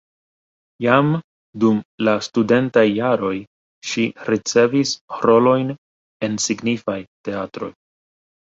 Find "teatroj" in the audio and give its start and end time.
7.29-7.71